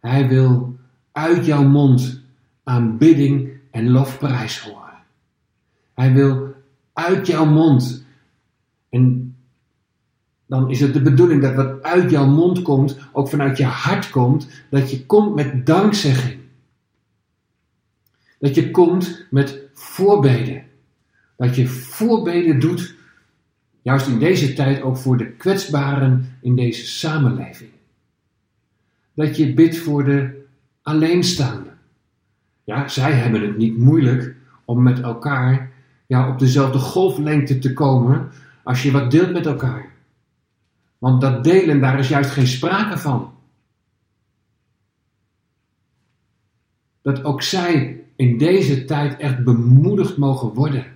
Hij 0.00 0.28
wil 0.28 0.71
uit 1.12 1.44
jouw 1.46 1.62
mond 1.62 2.20
aanbidding 2.62 3.50
en 3.70 3.90
lofprijs 3.90 4.60
horen. 4.60 5.02
Hij 5.94 6.12
wil 6.12 6.54
uit 6.92 7.26
jouw 7.26 7.44
mond 7.44 8.04
en 8.88 9.34
dan 10.46 10.70
is 10.70 10.80
het 10.80 10.92
de 10.92 11.02
bedoeling 11.02 11.42
dat 11.42 11.54
wat 11.54 11.82
uit 11.82 12.10
jouw 12.10 12.26
mond 12.26 12.62
komt, 12.62 12.98
ook 13.12 13.28
vanuit 13.28 13.56
je 13.56 13.64
hart 13.64 14.10
komt, 14.10 14.48
dat 14.70 14.90
je 14.90 15.06
komt 15.06 15.34
met 15.34 15.66
dankzegging. 15.66 16.40
Dat 18.38 18.54
je 18.54 18.70
komt 18.70 19.26
met 19.30 19.60
voorbeden. 19.72 20.64
Dat 21.36 21.56
je 21.56 21.66
voorbeden 21.68 22.60
doet, 22.60 22.94
juist 23.82 24.06
in 24.06 24.18
deze 24.18 24.52
tijd 24.52 24.82
ook 24.82 24.96
voor 24.96 25.16
de 25.16 25.30
kwetsbaren 25.30 26.36
in 26.40 26.56
deze 26.56 26.86
samenleving. 26.86 27.70
Dat 29.14 29.36
je 29.36 29.54
bidt 29.54 29.76
voor 29.76 30.04
de 30.04 30.41
alleenstaanden. 30.82 31.78
Ja, 32.64 32.88
zij 32.88 33.12
hebben 33.12 33.42
het 33.42 33.56
niet 33.56 33.78
moeilijk 33.78 34.34
om 34.64 34.82
met 34.82 35.00
elkaar 35.00 35.70
ja, 36.06 36.28
op 36.28 36.38
dezelfde 36.38 36.78
golflengte 36.78 37.58
te 37.58 37.72
komen 37.72 38.30
als 38.62 38.82
je 38.82 38.90
wat 38.90 39.10
deelt 39.10 39.32
met 39.32 39.46
elkaar. 39.46 39.90
Want 40.98 41.20
dat 41.20 41.44
delen, 41.44 41.80
daar 41.80 41.98
is 41.98 42.08
juist 42.08 42.30
geen 42.30 42.46
sprake 42.46 42.98
van. 42.98 43.32
Dat 47.02 47.24
ook 47.24 47.42
zij 47.42 48.04
in 48.16 48.38
deze 48.38 48.84
tijd 48.84 49.16
echt 49.16 49.44
bemoedigd 49.44 50.16
mogen 50.16 50.48
worden. 50.48 50.86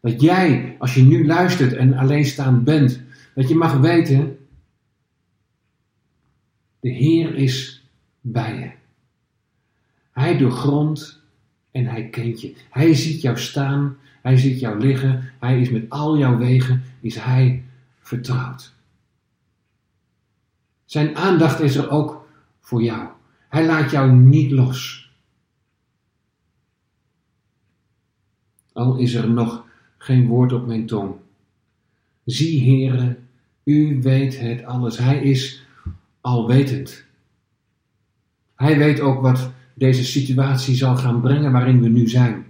Dat 0.00 0.20
jij, 0.20 0.76
als 0.78 0.94
je 0.94 1.02
nu 1.02 1.26
luistert 1.26 1.72
en 1.72 1.94
alleenstaand 1.94 2.64
bent, 2.64 3.02
dat 3.34 3.48
je 3.48 3.54
mag 3.54 3.78
weten, 3.78 4.38
de 6.80 6.90
Heer 6.90 7.34
is 7.34 7.75
bij 8.32 8.58
je. 8.58 8.70
Hij 10.12 10.38
doorgrondt 10.38 11.22
en 11.70 11.86
hij 11.86 12.08
kent 12.08 12.40
je. 12.40 12.56
Hij 12.70 12.94
ziet 12.94 13.20
jou 13.20 13.38
staan, 13.38 13.96
hij 14.22 14.36
ziet 14.36 14.60
jou 14.60 14.78
liggen, 14.78 15.32
hij 15.38 15.60
is 15.60 15.70
met 15.70 15.90
al 15.90 16.18
jouw 16.18 16.36
wegen, 16.36 16.82
is 17.00 17.16
hij 17.16 17.64
vertrouwd. 17.98 18.74
Zijn 20.84 21.16
aandacht 21.16 21.60
is 21.60 21.76
er 21.76 21.90
ook 21.90 22.28
voor 22.60 22.82
jou. 22.82 23.08
Hij 23.48 23.66
laat 23.66 23.90
jou 23.90 24.12
niet 24.12 24.50
los. 24.50 25.10
Al 28.72 28.96
is 28.96 29.14
er 29.14 29.30
nog 29.30 29.66
geen 29.98 30.26
woord 30.26 30.52
op 30.52 30.66
mijn 30.66 30.86
tong. 30.86 31.14
Zie, 32.24 32.60
Heere, 32.60 33.18
u 33.64 34.02
weet 34.02 34.38
het 34.38 34.64
alles. 34.64 34.98
Hij 34.98 35.22
is 35.22 35.66
alwetend. 36.20 37.05
Hij 38.56 38.78
weet 38.78 39.00
ook 39.00 39.20
wat 39.20 39.50
deze 39.74 40.04
situatie 40.04 40.74
zal 40.74 40.96
gaan 40.96 41.20
brengen 41.20 41.52
waarin 41.52 41.80
we 41.80 41.88
nu 41.88 42.08
zijn. 42.08 42.46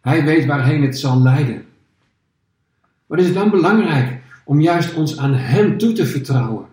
Hij 0.00 0.24
weet 0.24 0.46
waarheen 0.46 0.82
het 0.82 0.98
zal 0.98 1.22
leiden. 1.22 1.66
Wat 3.06 3.18
is 3.18 3.24
het 3.24 3.34
dan 3.34 3.50
belangrijk 3.50 4.22
om 4.44 4.60
juist 4.60 4.94
ons 4.94 5.18
aan 5.18 5.34
Hem 5.34 5.78
toe 5.78 5.92
te 5.92 6.06
vertrouwen? 6.06 6.70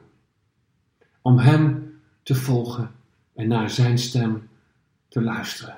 om 1.21 1.37
Hem 1.37 1.93
te 2.23 2.35
volgen 2.35 2.91
en 3.35 3.47
naar 3.47 3.69
Zijn 3.69 3.97
stem 3.97 4.49
te 5.07 5.21
luisteren. 5.21 5.77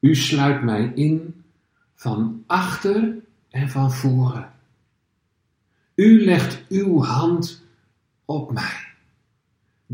U 0.00 0.14
sluit 0.14 0.62
mij 0.62 0.92
in 0.94 1.44
van 1.94 2.44
achter 2.46 3.14
en 3.48 3.68
van 3.68 3.92
voren. 3.92 4.52
U 5.94 6.24
legt 6.24 6.62
uw 6.68 7.02
hand 7.02 7.62
op 8.24 8.52
mij. 8.52 8.91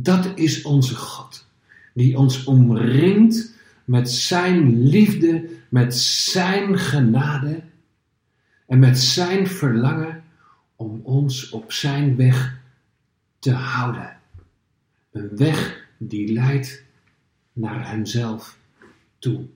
Dat 0.03 0.33
is 0.35 0.63
onze 0.63 0.95
God, 0.95 1.47
die 1.95 2.19
ons 2.19 2.45
omringt 2.45 3.55
met 3.85 4.11
Zijn 4.11 4.83
liefde, 4.89 5.49
met 5.69 5.95
Zijn 5.97 6.79
genade 6.79 7.63
en 8.67 8.79
met 8.79 8.99
Zijn 8.99 9.47
verlangen 9.47 10.25
om 10.77 11.01
ons 11.03 11.51
op 11.51 11.73
Zijn 11.73 12.17
weg 12.17 12.61
te 13.39 13.53
houden. 13.53 14.17
Een 15.13 15.37
weg 15.37 15.87
die 15.97 16.33
leidt 16.33 16.85
naar 17.53 17.91
Hemzelf 17.91 18.59
toe. 19.19 19.47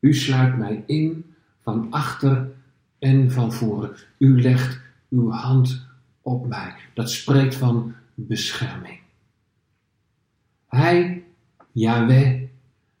U 0.00 0.14
sluit 0.14 0.56
mij 0.56 0.82
in 0.86 1.34
van 1.62 1.86
achter 1.90 2.50
en 2.98 3.30
van 3.30 3.52
voren. 3.52 3.96
U 4.18 4.40
legt 4.40 4.80
uw 5.10 5.30
hand 5.30 5.86
op 6.22 6.46
mij. 6.46 6.74
Dat 6.94 7.10
spreekt 7.10 7.54
van 7.54 7.94
bescherming. 8.16 8.98
Hij, 10.66 11.24
Yahweh, 11.72 12.42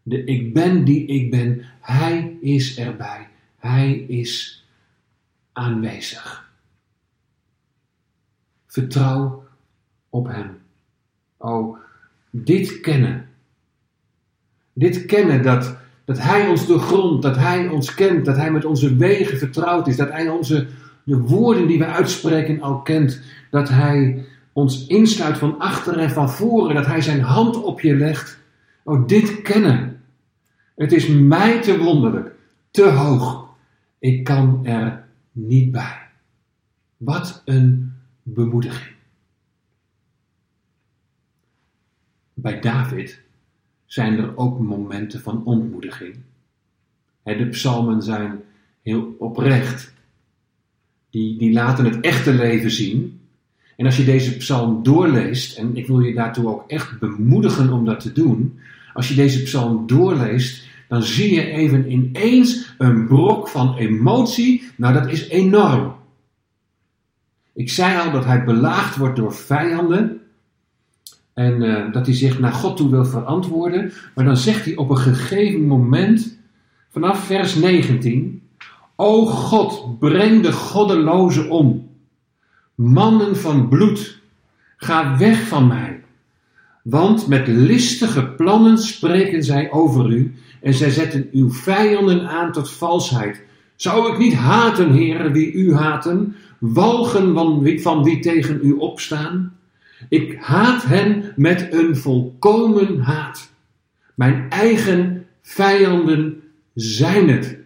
de 0.02 0.24
ik 0.24 0.54
ben 0.54 0.84
die 0.84 1.06
ik 1.06 1.30
ben, 1.30 1.64
hij 1.80 2.36
is 2.40 2.78
erbij. 2.78 3.28
Hij 3.56 3.92
is 3.92 4.64
aanwezig. 5.52 6.50
Vertrouw 8.66 9.44
op 10.08 10.26
hem. 10.26 10.58
Oh, 11.36 11.78
dit 12.30 12.80
kennen. 12.80 13.28
Dit 14.72 15.04
kennen 15.04 15.42
dat, 15.42 15.76
dat 16.04 16.18
Hij 16.18 16.48
ons 16.48 16.66
doorgrondt, 16.66 17.22
dat 17.22 17.36
Hij 17.36 17.68
ons 17.68 17.94
kent, 17.94 18.24
dat 18.24 18.36
Hij 18.36 18.50
met 18.50 18.64
onze 18.64 18.96
wegen 18.96 19.38
vertrouwd 19.38 19.88
is, 19.88 19.96
dat 19.96 20.10
Hij 20.10 20.28
onze, 20.28 20.66
de 21.04 21.18
woorden 21.18 21.66
die 21.66 21.78
we 21.78 21.86
uitspreken 21.86 22.60
al 22.60 22.82
kent, 22.82 23.22
dat 23.50 23.68
Hij 23.68 24.24
ons 24.56 24.86
insluit 24.86 25.38
van 25.38 25.58
achter 25.58 25.98
en 25.98 26.10
van 26.10 26.30
voren, 26.30 26.74
dat 26.74 26.86
Hij 26.86 27.00
zijn 27.00 27.20
hand 27.20 27.62
op 27.62 27.80
je 27.80 27.96
legt. 27.96 28.38
Oh, 28.84 29.06
dit 29.06 29.42
kennen. 29.42 30.04
Het 30.74 30.92
is 30.92 31.06
mij 31.06 31.62
te 31.62 31.78
wonderlijk, 31.78 32.34
te 32.70 32.88
hoog. 32.88 33.48
Ik 33.98 34.24
kan 34.24 34.66
er 34.66 35.04
niet 35.32 35.70
bij. 35.70 35.98
Wat 36.96 37.42
een 37.44 37.92
bemoediging. 38.22 38.94
Bij 42.34 42.60
David 42.60 43.20
zijn 43.84 44.18
er 44.18 44.36
ook 44.36 44.58
momenten 44.58 45.20
van 45.20 45.44
ontmoediging. 45.44 46.16
De 47.22 47.48
psalmen 47.50 48.02
zijn 48.02 48.40
heel 48.82 49.14
oprecht. 49.18 49.92
Die, 51.10 51.38
die 51.38 51.52
laten 51.52 51.84
het 51.84 52.00
echte 52.00 52.32
leven 52.32 52.70
zien. 52.70 53.20
En 53.76 53.86
als 53.86 53.96
je 53.96 54.04
deze 54.04 54.36
psalm 54.36 54.82
doorleest, 54.82 55.58
en 55.58 55.76
ik 55.76 55.86
wil 55.86 56.00
je 56.00 56.14
daartoe 56.14 56.48
ook 56.48 56.64
echt 56.66 56.98
bemoedigen 56.98 57.72
om 57.72 57.84
dat 57.84 58.00
te 58.00 58.12
doen. 58.12 58.58
Als 58.92 59.08
je 59.08 59.14
deze 59.14 59.42
psalm 59.42 59.86
doorleest, 59.86 60.68
dan 60.88 61.02
zie 61.02 61.34
je 61.34 61.50
even 61.50 61.92
ineens 61.92 62.74
een 62.78 63.06
brok 63.06 63.48
van 63.48 63.76
emotie. 63.76 64.62
Nou, 64.76 64.94
dat 64.94 65.10
is 65.10 65.28
enorm. 65.28 65.94
Ik 67.54 67.70
zei 67.70 68.06
al 68.06 68.12
dat 68.12 68.24
hij 68.24 68.44
belaagd 68.44 68.96
wordt 68.96 69.16
door 69.16 69.34
vijanden. 69.34 70.20
En 71.34 71.62
uh, 71.62 71.92
dat 71.92 72.06
hij 72.06 72.14
zich 72.14 72.38
naar 72.38 72.52
God 72.52 72.76
toe 72.76 72.90
wil 72.90 73.04
verantwoorden. 73.04 73.92
Maar 74.14 74.24
dan 74.24 74.36
zegt 74.36 74.64
hij 74.64 74.76
op 74.76 74.90
een 74.90 74.98
gegeven 74.98 75.66
moment, 75.66 76.38
vanaf 76.90 77.24
vers 77.24 77.54
19: 77.54 78.42
O 78.96 79.26
God, 79.26 79.98
breng 79.98 80.42
de 80.42 80.52
goddelozen 80.52 81.50
om. 81.50 81.88
Mannen 82.76 83.36
van 83.36 83.68
bloed, 83.68 84.20
ga 84.76 85.18
weg 85.18 85.48
van 85.48 85.66
mij. 85.66 86.00
Want 86.82 87.26
met 87.26 87.46
listige 87.46 88.26
plannen 88.26 88.78
spreken 88.78 89.42
zij 89.44 89.70
over 89.70 90.10
u 90.10 90.34
en 90.60 90.74
zij 90.74 90.90
zetten 90.90 91.28
uw 91.32 91.50
vijanden 91.50 92.28
aan 92.28 92.52
tot 92.52 92.70
valsheid. 92.70 93.42
Zou 93.76 94.12
ik 94.12 94.18
niet 94.18 94.34
haten, 94.34 94.92
heren, 94.92 95.32
wie 95.32 95.52
u 95.52 95.74
haten, 95.74 96.36
walgen 96.58 97.34
van 97.34 97.62
wie, 97.62 97.82
van 97.82 98.04
wie 98.04 98.20
tegen 98.20 98.60
u 98.62 98.72
opstaan? 98.72 99.56
Ik 100.08 100.36
haat 100.40 100.82
hen 100.82 101.32
met 101.36 101.68
een 101.72 101.96
volkomen 101.96 103.00
haat. 103.00 103.50
Mijn 104.14 104.50
eigen 104.50 105.26
vijanden 105.42 106.42
zijn 106.74 107.28
het. 107.28 107.58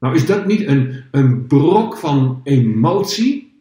Nou, 0.00 0.14
is 0.14 0.26
dat 0.26 0.46
niet 0.46 0.66
een, 0.66 1.04
een 1.10 1.46
brok 1.46 1.96
van 1.96 2.40
emotie? 2.44 3.51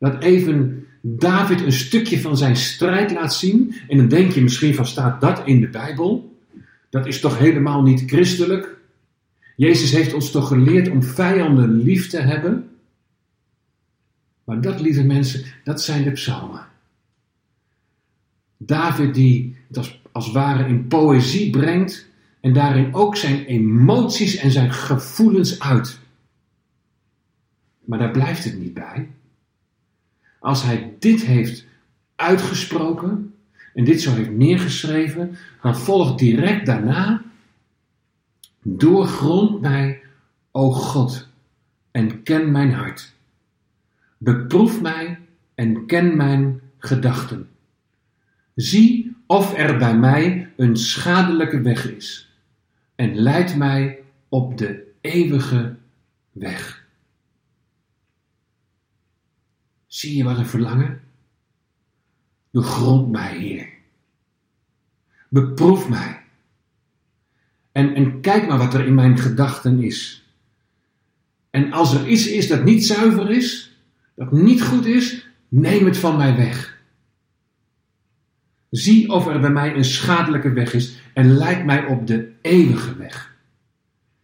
Dat 0.00 0.22
even 0.22 0.86
David 1.00 1.60
een 1.60 1.72
stukje 1.72 2.20
van 2.20 2.36
zijn 2.36 2.56
strijd 2.56 3.12
laat 3.12 3.34
zien. 3.34 3.74
En 3.88 3.96
dan 3.96 4.08
denk 4.08 4.32
je 4.32 4.42
misschien 4.42 4.74
van 4.74 4.86
staat 4.86 5.20
dat 5.20 5.42
in 5.44 5.60
de 5.60 5.68
Bijbel? 5.68 6.38
Dat 6.90 7.06
is 7.06 7.20
toch 7.20 7.38
helemaal 7.38 7.82
niet 7.82 8.02
christelijk? 8.06 8.78
Jezus 9.56 9.92
heeft 9.92 10.14
ons 10.14 10.30
toch 10.30 10.48
geleerd 10.48 10.88
om 10.88 11.02
vijanden 11.02 11.82
lief 11.82 12.08
te 12.08 12.20
hebben? 12.20 12.68
Maar 14.44 14.60
dat, 14.60 14.80
lieve 14.80 15.04
mensen, 15.04 15.44
dat 15.64 15.82
zijn 15.82 16.02
de 16.02 16.10
psalmen. 16.10 16.66
David 18.56 19.14
die 19.14 19.56
het 19.68 19.76
als, 19.76 20.02
als 20.12 20.32
ware 20.32 20.68
in 20.68 20.86
poëzie 20.86 21.50
brengt 21.50 22.08
en 22.40 22.52
daarin 22.52 22.94
ook 22.94 23.16
zijn 23.16 23.44
emoties 23.44 24.36
en 24.36 24.50
zijn 24.50 24.72
gevoelens 24.72 25.60
uit. 25.60 25.98
Maar 27.84 27.98
daar 27.98 28.10
blijft 28.10 28.44
het 28.44 28.58
niet 28.58 28.74
bij. 28.74 29.08
Als 30.40 30.62
hij 30.62 30.94
dit 30.98 31.22
heeft 31.22 31.66
uitgesproken 32.16 33.34
en 33.74 33.84
dit 33.84 34.00
zo 34.00 34.12
heeft 34.12 34.30
neergeschreven, 34.30 35.36
dan 35.62 35.76
volgt 35.76 36.18
direct 36.18 36.66
daarna: 36.66 37.22
Doorgrond 38.62 39.60
mij, 39.60 40.02
o 40.50 40.70
God, 40.70 41.28
en 41.90 42.22
ken 42.22 42.50
mijn 42.50 42.72
hart. 42.72 43.14
Beproef 44.18 44.80
mij 44.80 45.18
en 45.54 45.86
ken 45.86 46.16
mijn 46.16 46.60
gedachten. 46.78 47.48
Zie 48.54 49.16
of 49.26 49.56
er 49.56 49.78
bij 49.78 49.96
mij 49.96 50.52
een 50.56 50.76
schadelijke 50.76 51.60
weg 51.60 51.90
is 51.96 52.32
en 52.94 53.16
leid 53.16 53.56
mij 53.56 53.98
op 54.28 54.58
de 54.58 54.92
eeuwige 55.00 55.76
weg. 56.32 56.79
Zie 59.90 60.16
je 60.16 60.24
wat 60.24 60.38
een 60.38 60.46
verlangen? 60.46 61.00
Begrond 62.50 63.10
mij, 63.10 63.38
Heer. 63.38 63.68
Beproef 65.28 65.88
mij. 65.88 66.22
En, 67.72 67.94
en 67.94 68.20
kijk 68.20 68.46
maar 68.46 68.58
wat 68.58 68.74
er 68.74 68.86
in 68.86 68.94
mijn 68.94 69.18
gedachten 69.18 69.82
is. 69.82 70.28
En 71.50 71.72
als 71.72 71.94
er 71.94 72.08
iets 72.08 72.26
is 72.26 72.48
dat 72.48 72.64
niet 72.64 72.86
zuiver 72.86 73.30
is, 73.30 73.76
dat 74.14 74.32
niet 74.32 74.62
goed 74.62 74.86
is, 74.86 75.28
neem 75.48 75.84
het 75.84 75.96
van 75.96 76.16
mij 76.16 76.36
weg. 76.36 76.78
Zie 78.70 79.10
of 79.10 79.26
er 79.26 79.40
bij 79.40 79.50
mij 79.50 79.74
een 79.74 79.84
schadelijke 79.84 80.52
weg 80.52 80.72
is 80.72 81.00
en 81.14 81.36
leid 81.36 81.64
mij 81.64 81.84
op 81.84 82.06
de 82.06 82.32
eeuwige 82.40 82.96
weg. 82.96 83.36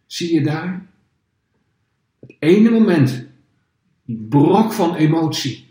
Zie 0.05 0.33
je 0.33 0.43
daar? 0.43 0.85
Het 2.19 2.35
ene 2.39 2.69
moment, 2.69 3.26
brok 4.07 4.73
van 4.73 4.95
emotie, 4.95 5.67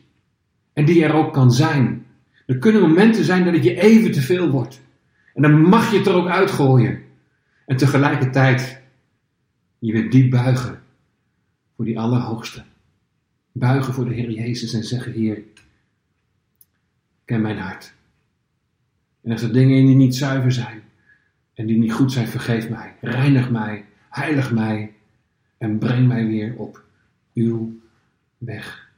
en 0.73 0.85
die 0.85 1.05
er 1.05 1.15
ook 1.15 1.33
kan 1.33 1.53
zijn. 1.53 2.07
Er 2.47 2.59
kunnen 2.59 2.81
momenten 2.81 3.25
zijn 3.25 3.45
dat 3.45 3.55
het 3.55 3.65
je 3.65 3.81
even 3.81 4.13
te 4.13 4.21
veel 4.21 4.51
wordt. 4.51 4.81
En 5.35 5.43
dan 5.43 5.61
mag 5.61 5.91
je 5.91 5.99
het 5.99 6.07
er 6.07 6.15
ook 6.15 6.29
uitgooien. 6.29 7.03
En 7.67 7.77
tegelijkertijd 7.77 8.81
je 9.79 9.93
weer 9.93 10.11
diep 10.11 10.31
buigen 10.31 10.83
voor 11.77 11.85
die 11.85 11.99
Allerhoogste. 11.99 12.63
Buigen 13.53 13.95
voor 13.95 14.05
de 14.05 14.15
Heer 14.15 14.31
Jezus 14.31 14.73
en 14.73 14.85
zeggen: 14.85 15.13
Heer, 15.13 15.43
ken 17.25 17.41
mijn 17.41 17.59
hart. 17.59 17.95
En 19.23 19.33
als 19.33 19.43
er 19.43 19.53
dingen 19.53 19.77
in 19.77 19.87
die 19.87 19.97
niet 19.97 20.17
zuiver 20.17 20.53
zijn 20.53 20.83
en 21.55 21.67
die 21.67 21.79
niet 21.79 21.93
goed 21.93 22.13
zijn, 22.13 22.29
vergeef 22.29 22.69
mij. 22.69 22.95
Reinig 23.01 23.51
mij, 23.51 23.85
heilig 24.11 24.53
mij 24.53 24.93
en 25.59 25.79
breng 25.79 26.09
mij 26.09 26.27
weer 26.27 26.55
op 26.57 26.85
uw 27.35 27.81
weg. 28.39 28.91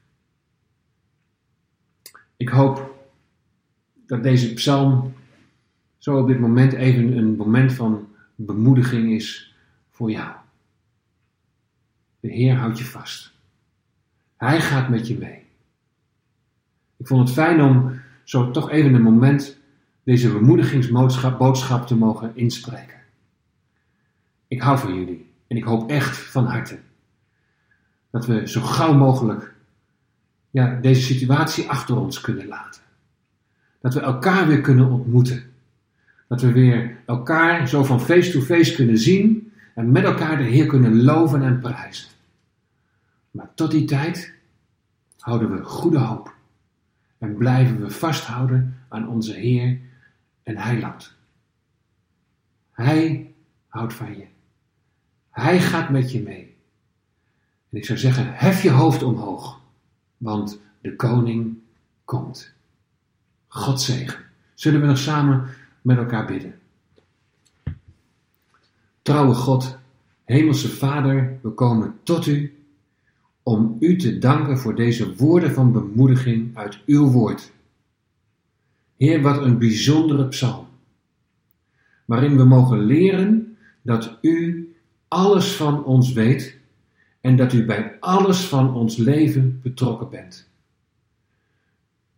Ik 2.36 2.48
hoop 2.48 3.06
dat 4.06 4.22
deze 4.22 4.54
psalm 4.54 5.14
zo 5.98 6.18
op 6.18 6.26
dit 6.26 6.38
moment 6.40 6.72
even 6.72 7.16
een 7.16 7.36
moment 7.36 7.72
van 7.72 8.08
bemoediging 8.34 9.12
is 9.12 9.54
voor 9.90 10.10
jou. 10.10 10.36
De 12.20 12.28
Heer 12.28 12.56
houdt 12.56 12.78
je 12.78 12.84
vast. 12.84 13.32
Hij 14.36 14.60
gaat 14.60 14.88
met 14.88 15.06
je 15.06 15.18
mee. 15.18 15.46
Ik 16.96 17.06
vond 17.06 17.28
het 17.28 17.36
fijn 17.36 17.62
om 17.62 18.00
zo 18.24 18.50
toch 18.50 18.70
even 18.70 18.94
een 18.94 19.02
moment 19.02 19.58
deze 20.02 20.32
bemoedigingsboodschap 20.32 21.86
te 21.86 21.96
mogen 21.96 22.36
inspreken. 22.36 23.00
Ik 24.48 24.62
hou 24.62 24.78
van 24.78 24.94
jullie 24.94 25.30
en 25.46 25.56
ik 25.56 25.64
hoop 25.64 25.90
echt 25.90 26.16
van 26.16 26.46
harte 26.46 26.78
dat 28.10 28.26
we 28.26 28.48
zo 28.48 28.60
gauw 28.60 28.94
mogelijk 28.94 29.54
ja, 30.50 30.78
deze 30.80 31.02
situatie 31.02 31.68
achter 31.68 31.96
ons 31.96 32.20
kunnen 32.20 32.46
laten. 32.46 32.82
Dat 33.80 33.94
we 33.94 34.00
elkaar 34.00 34.46
weer 34.46 34.60
kunnen 34.60 34.90
ontmoeten. 34.90 35.42
Dat 36.28 36.40
we 36.40 36.52
weer 36.52 36.96
elkaar 37.06 37.68
zo 37.68 37.84
van 37.84 38.00
face-to-face 38.00 38.62
-face 38.62 38.74
kunnen 38.74 38.98
zien 38.98 39.52
en 39.74 39.92
met 39.92 40.04
elkaar 40.04 40.36
de 40.36 40.42
Heer 40.42 40.66
kunnen 40.66 41.02
loven 41.02 41.42
en 41.42 41.60
prijzen. 41.60 42.08
Maar 43.30 43.50
tot 43.54 43.70
die 43.70 43.84
tijd 43.84 44.32
houden 45.18 45.50
we 45.50 45.64
goede 45.64 45.98
hoop 45.98 46.34
en 47.18 47.36
blijven 47.36 47.80
we 47.80 47.90
vasthouden 47.90 48.78
aan 48.88 49.08
onze 49.08 49.32
Heer 49.32 49.80
en 50.42 50.56
heiland. 50.56 51.14
Hij 52.72 53.32
houdt 53.68 53.94
van 53.94 54.16
je. 54.16 54.26
Hij 55.30 55.60
gaat 55.60 55.90
met 55.90 56.12
je 56.12 56.22
mee. 56.22 56.47
En 57.70 57.76
ik 57.78 57.84
zou 57.84 57.98
zeggen, 57.98 58.34
hef 58.34 58.62
je 58.62 58.70
hoofd 58.70 59.02
omhoog. 59.02 59.60
want 60.16 60.60
de 60.80 60.96
koning 60.96 61.58
komt. 62.04 62.52
God 63.48 63.80
zegen. 63.80 64.24
Zullen 64.54 64.80
we 64.80 64.86
nog 64.86 64.98
samen 64.98 65.48
met 65.82 65.96
elkaar 65.96 66.26
bidden? 66.26 66.58
Trouwe 69.02 69.34
God, 69.34 69.78
Hemelse 70.24 70.68
Vader, 70.68 71.38
we 71.42 71.50
komen 71.50 71.98
tot 72.02 72.26
u 72.26 72.62
om 73.42 73.76
u 73.80 73.96
te 73.96 74.18
danken 74.18 74.58
voor 74.58 74.74
deze 74.74 75.14
woorden 75.14 75.52
van 75.52 75.72
bemoediging 75.72 76.56
uit 76.56 76.78
uw 76.86 77.06
woord. 77.06 77.52
Heer, 78.96 79.22
wat 79.22 79.42
een 79.42 79.58
bijzondere 79.58 80.28
psalm, 80.28 80.66
waarin 82.04 82.36
we 82.36 82.44
mogen 82.44 82.78
leren 82.78 83.56
dat 83.82 84.18
u 84.20 84.68
alles 85.08 85.52
van 85.52 85.84
ons 85.84 86.12
weet 86.12 86.57
en 87.28 87.36
dat 87.36 87.52
u 87.52 87.64
bij 87.64 87.96
alles 88.00 88.40
van 88.40 88.74
ons 88.74 88.96
leven 88.96 89.60
betrokken 89.62 90.10
bent. 90.10 90.48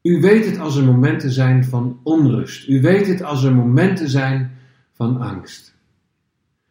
U 0.03 0.21
weet 0.21 0.45
het 0.45 0.59
als 0.59 0.77
er 0.77 0.85
momenten 0.85 1.31
zijn 1.31 1.65
van 1.65 2.01
onrust. 2.03 2.69
U 2.69 2.81
weet 2.81 3.07
het 3.07 3.23
als 3.23 3.45
er 3.45 3.55
momenten 3.55 4.09
zijn 4.09 4.57
van 4.93 5.21
angst. 5.21 5.75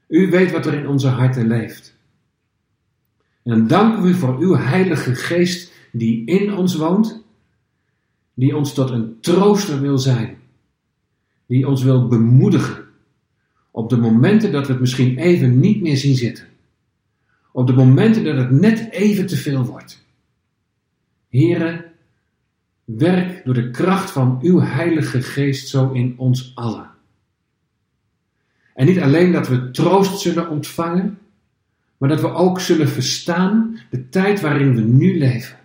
U 0.08 0.30
weet 0.30 0.52
wat 0.52 0.66
er 0.66 0.74
in 0.74 0.88
onze 0.88 1.08
harten 1.08 1.48
leeft. 1.48 1.96
En 3.44 3.52
dan 3.52 3.68
danken 3.68 4.04
we 4.04 4.16
voor 4.16 4.38
uw 4.38 4.56
Heilige 4.56 5.16
Geest 5.16 5.74
die 5.92 6.26
in 6.26 6.54
ons 6.54 6.76
woont, 6.76 7.24
die 8.34 8.58
ons 8.58 8.74
tot 8.74 8.90
een 8.90 9.18
trooster 9.22 9.82
wil 9.82 9.98
zijn, 9.98 10.38
die 11.46 11.68
ons 11.68 11.84
wil 11.84 12.08
bemoedigen 12.08 12.84
op 13.72 13.90
de 13.90 13.98
momenten 13.98 14.52
dat 14.52 14.66
we 14.66 14.72
het 14.72 14.82
misschien 14.82 15.18
even 15.18 15.60
niet 15.60 15.82
meer 15.82 15.98
zien 15.98 16.16
zitten, 16.16 16.49
op 17.52 17.68
de 17.68 17.74
momenten 17.74 18.24
dat 18.24 18.38
het 18.38 18.52
net 18.52 18.92
even 18.92 19.26
te 19.26 19.38
veel 19.38 19.66
wordt. 19.66 20.06
Heren, 21.30 21.86
werk 22.84 23.46
door 23.46 23.54
de 23.54 23.70
kracht 23.70 24.12
van 24.12 24.40
uw 24.42 24.60
Heilige 24.60 25.22
Geest 25.22 25.68
zo 25.68 25.92
in 25.92 26.14
ons 26.18 26.52
allen. 26.56 26.90
En 28.74 28.86
niet 28.86 29.00
alleen 29.00 29.32
dat 29.32 29.48
we 29.48 29.72
troost 29.72 30.20
zullen 30.20 30.50
ontvangen, 30.50 31.18
maar 31.98 32.10
dat 32.10 32.22
we 32.22 32.34
ook 32.34 32.60
zullen 32.60 32.90
verstaan 32.90 33.80
de 33.90 34.10
tijd 34.10 34.42
waarin 34.42 34.76
we 34.76 34.82
nu 34.82 35.18
leven. 35.18 35.58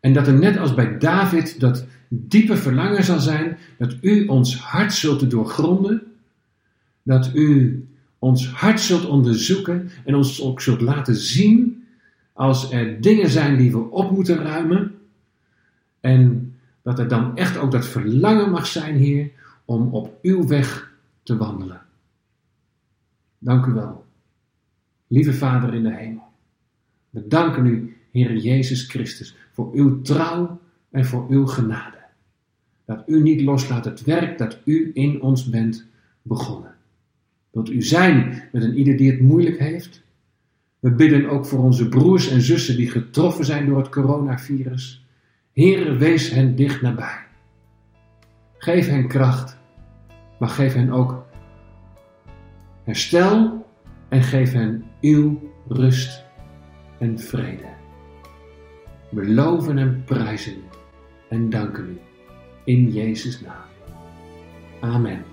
En 0.00 0.12
dat 0.12 0.26
er 0.26 0.38
net 0.38 0.58
als 0.58 0.74
bij 0.74 0.98
David 0.98 1.60
dat 1.60 1.86
diepe 2.08 2.56
verlangen 2.56 3.04
zal 3.04 3.20
zijn 3.20 3.58
dat 3.78 3.96
u 4.00 4.26
ons 4.26 4.56
hart 4.56 4.92
zult 4.92 5.30
doorgronden, 5.30 6.02
dat 7.02 7.30
u 7.34 7.82
ons 8.18 8.48
hart 8.48 8.80
zult 8.80 9.06
onderzoeken 9.06 9.90
en 10.04 10.14
ons 10.14 10.42
ook 10.42 10.60
zult 10.60 10.80
laten 10.80 11.16
zien 11.16 11.86
als 12.32 12.72
er 12.72 13.00
dingen 13.00 13.30
zijn 13.30 13.56
die 13.56 13.70
we 13.70 13.90
op 13.90 14.10
moeten 14.10 14.36
ruimen. 14.36 14.94
En 16.00 16.54
dat 16.82 16.98
er 16.98 17.08
dan 17.08 17.36
echt 17.36 17.56
ook 17.56 17.70
dat 17.70 17.86
verlangen 17.86 18.50
mag 18.50 18.66
zijn, 18.66 18.96
Heer, 18.96 19.30
om 19.64 19.94
op 19.94 20.18
uw 20.22 20.46
weg 20.46 20.92
te 21.22 21.36
wandelen. 21.36 21.80
Dank 23.38 23.66
u 23.66 23.72
wel. 23.72 24.04
Lieve 25.06 25.32
Vader 25.32 25.74
in 25.74 25.82
de 25.82 25.94
hemel, 25.94 26.32
we 27.10 27.26
danken 27.28 27.66
u, 27.66 27.96
Heer 28.12 28.36
Jezus 28.36 28.88
Christus, 28.88 29.36
voor 29.52 29.72
uw 29.72 30.02
trouw 30.02 30.60
en 30.90 31.06
voor 31.06 31.26
uw 31.28 31.46
genade. 31.46 31.96
Dat 32.84 33.02
u 33.06 33.22
niet 33.22 33.40
loslaat 33.40 33.84
het 33.84 34.04
werk 34.04 34.38
dat 34.38 34.58
u 34.64 34.90
in 34.94 35.22
ons 35.22 35.48
bent 35.50 35.86
begonnen. 36.22 36.77
Wilt 37.50 37.70
u 37.70 37.82
zijn 37.82 38.42
met 38.52 38.62
een 38.62 38.78
ieder 38.78 38.96
die 38.96 39.10
het 39.10 39.20
moeilijk 39.20 39.58
heeft? 39.58 40.06
We 40.78 40.90
bidden 40.90 41.28
ook 41.28 41.46
voor 41.46 41.58
onze 41.58 41.88
broers 41.88 42.30
en 42.30 42.40
zussen 42.40 42.76
die 42.76 42.90
getroffen 42.90 43.44
zijn 43.44 43.66
door 43.66 43.78
het 43.78 43.88
coronavirus. 43.88 45.06
Heere, 45.52 45.96
wees 45.96 46.30
hen 46.30 46.54
dicht 46.56 46.82
nabij. 46.82 47.26
Geef 48.58 48.88
hen 48.88 49.08
kracht, 49.08 49.58
maar 50.38 50.48
geef 50.48 50.74
hen 50.74 50.90
ook 50.90 51.26
herstel 52.84 53.66
en 54.08 54.22
geef 54.22 54.52
hen 54.52 54.84
uw 55.00 55.52
rust 55.68 56.24
en 56.98 57.18
vrede. 57.18 57.76
We 59.10 59.28
loven 59.28 59.78
en 59.78 60.02
prijzen 60.04 60.56
en 61.28 61.50
danken 61.50 61.88
u 61.88 61.98
in 62.64 62.92
Jezus' 62.92 63.40
naam. 63.40 63.66
Amen. 64.80 65.24